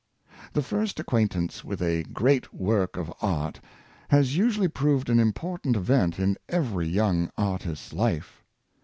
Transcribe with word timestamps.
The 0.53 0.63
first 0.63 0.99
acquaintance 0.99 1.63
with 1.63 1.79
a 1.79 2.01
great 2.05 2.51
work 2.51 2.97
of 2.97 3.13
art 3.21 3.59
has 4.09 4.35
usually 4.35 4.67
proved 4.67 5.11
an 5.11 5.19
important 5.19 5.75
event 5.75 6.17
in 6.17 6.37
every 6.49 6.87
young 6.87 7.29
art 7.37 7.67
ist's 7.67 7.93
life. 7.93 8.43